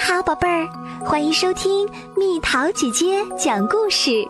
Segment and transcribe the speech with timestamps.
[0.00, 0.66] 好，宝贝儿，
[1.04, 4.26] 欢迎收听蜜桃姐姐讲故事。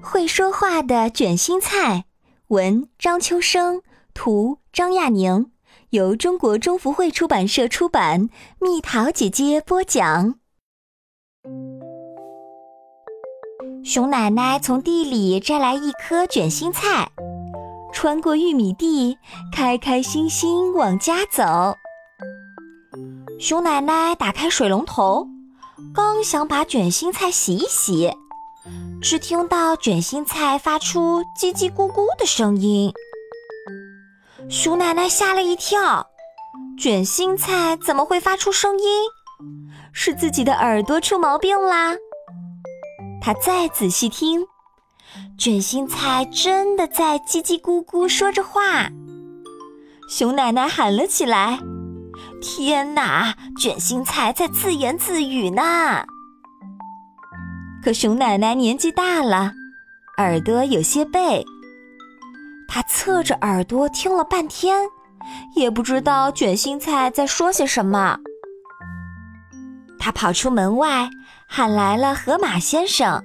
[0.00, 2.04] 会说话的卷心菜，
[2.46, 3.82] 文张秋生，
[4.14, 5.50] 图张亚宁，
[5.90, 8.28] 由中国中福会出版社出版。
[8.60, 10.36] 蜜桃姐姐播讲。
[13.84, 17.10] 熊奶奶从地里摘来一颗卷心菜，
[17.92, 19.18] 穿过玉米地，
[19.52, 21.76] 开开心心往家走。
[23.40, 25.26] 熊奶奶打开水龙头，
[25.94, 28.12] 刚想把卷心菜洗一洗，
[29.00, 32.92] 只听到卷心菜发出叽叽咕咕的声音。
[34.50, 36.06] 熊奶奶吓了一跳，
[36.78, 38.86] 卷心菜怎么会发出声音？
[39.90, 41.94] 是自己的耳朵出毛病啦！
[43.22, 44.46] 她再仔细听，
[45.38, 48.90] 卷心菜真的在叽叽咕咕说着话。
[50.10, 51.58] 熊奶奶喊了起来。
[52.40, 56.04] 天哪，卷心菜在自言自语呢。
[57.82, 59.52] 可熊奶奶年纪大了，
[60.18, 61.44] 耳朵有些背。
[62.68, 64.88] 她侧着耳朵听了半天，
[65.54, 68.18] 也不知道卷心菜在说些什么。
[69.98, 71.10] 她跑出门外，
[71.46, 73.22] 喊来了河马先生。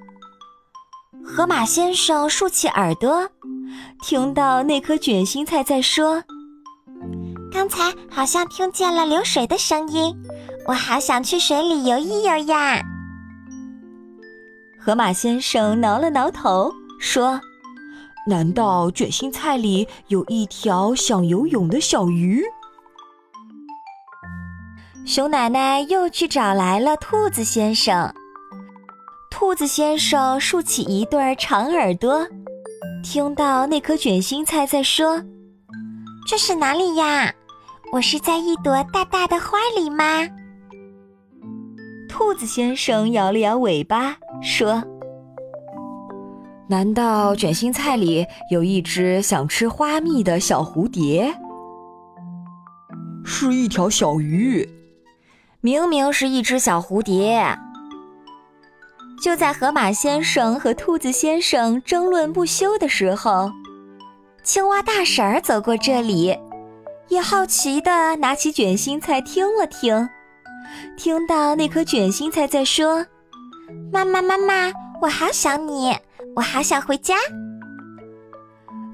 [1.25, 3.29] 河马先生竖起耳朵，
[4.01, 6.23] 听到那颗卷心菜在说。
[7.65, 10.15] 刚才好像听见了流水的声音，
[10.67, 12.79] 我好想去水里游一游呀。
[14.79, 17.41] 河马先生挠了挠头，说
[18.29, 22.43] ：“难道卷心菜里有一条想游泳的小鱼？”
[25.03, 28.13] 熊奶奶又去找来了兔子先生。
[29.31, 32.27] 兔子先生竖起一对长耳朵，
[33.03, 35.19] 听到那颗卷心菜在说
[36.29, 37.33] ：“这是哪里呀？”
[37.95, 40.27] 我是在一朵大大的花里吗？
[42.09, 44.83] 兔子先生摇了摇尾巴，说
[46.67, 51.33] ：“难道卷心菜里有一只想吃花蜜的小蝴蝶？
[53.23, 54.69] 是一条小鱼，
[55.61, 57.57] 明明是一只小蝴蝶。”
[59.23, 63.49] 就在河马先生和兔子先生争论不休的时候，
[64.43, 66.37] 青蛙大婶儿走过这里。
[67.07, 70.09] 也好奇的拿起卷心菜听了听，
[70.97, 73.05] 听到那颗卷心菜在说
[73.93, 74.71] ：“妈妈，妈妈，
[75.01, 75.95] 我好想你，
[76.35, 77.15] 我好想回家。”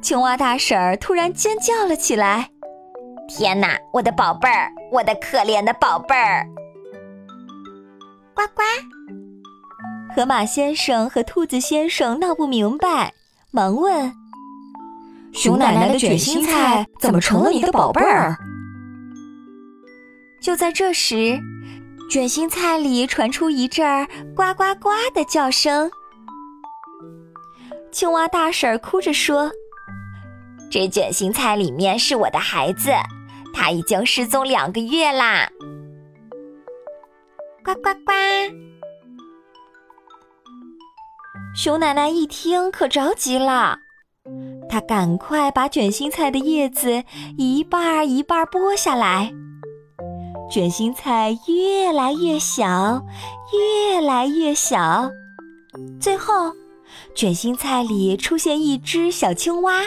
[0.01, 2.49] 青蛙大婶儿突然尖叫了起来
[3.29, 6.45] ：“天哪，我的宝贝儿，我的可怜的宝贝儿！”
[8.35, 8.63] 呱呱！
[10.13, 13.13] 河马先生和兔子先生闹不明白，
[13.51, 14.20] 忙问。
[15.33, 18.37] 熊奶奶的卷心菜怎么成了你的宝贝儿？
[20.41, 21.39] 就在这时，
[22.09, 25.89] 卷心菜里传出一阵儿呱呱呱的叫声。
[27.91, 29.51] 青蛙大婶哭着说
[30.71, 32.91] ：“这卷心菜里面是我的孩子，
[33.53, 35.49] 他已经失踪两个月啦！”
[37.63, 38.11] 呱呱呱！
[41.55, 43.77] 熊奶奶一听可着急了。
[44.69, 47.03] 他赶快把卷心菜的叶子
[47.37, 49.33] 一半儿一半儿剥下来，
[50.49, 53.03] 卷心菜越来越小，
[53.53, 55.09] 越来越小，
[55.99, 56.53] 最后，
[57.13, 59.81] 卷心菜里出现一只小青蛙，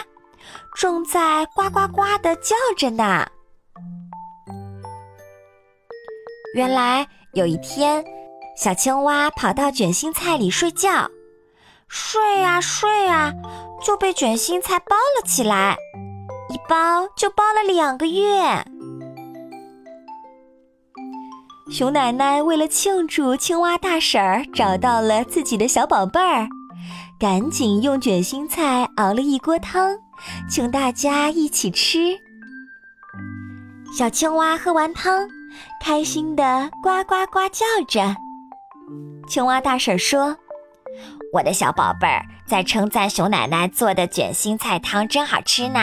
[0.75, 3.25] 正在呱呱呱地叫着呢。
[6.53, 8.05] 原来有一天，
[8.55, 11.09] 小青蛙跑到卷心菜里睡觉，
[11.87, 13.33] 睡睡啊。
[13.83, 15.77] 就被卷心菜包了起来，
[16.49, 18.65] 一包就包了两个月。
[21.69, 26.47] 熊奶奶为了庆祝青蛙大婶儿找到了自己的小宝贝儿，
[27.19, 29.95] 赶紧用卷心菜熬了一锅汤，
[30.49, 32.17] 请大家一起吃。
[33.95, 35.27] 小青蛙喝完汤，
[35.83, 38.15] 开心的呱呱呱叫着。
[39.27, 40.35] 青蛙大婶说。
[41.33, 45.79] 我的小宝贝儿在称赞熊奶奶做的卷心菜汤真好吃呢，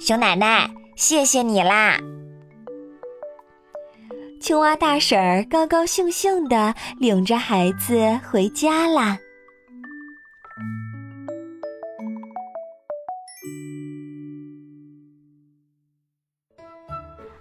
[0.00, 1.98] 熊奶奶，谢谢你啦！
[4.40, 9.18] 青蛙大婶儿高高兴兴地领着孩子回家啦。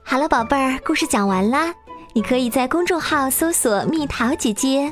[0.04, 1.74] 好了，宝贝儿，故事讲完啦，
[2.14, 4.92] 你可以在公众号搜索“蜜桃姐姐”。